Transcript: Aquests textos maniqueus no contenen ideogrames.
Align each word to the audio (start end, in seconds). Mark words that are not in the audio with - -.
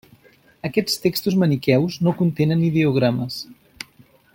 Aquests 0.69 0.95
textos 1.03 1.37
maniqueus 1.43 1.99
no 2.07 2.15
contenen 2.23 2.67
ideogrames. 2.71 3.41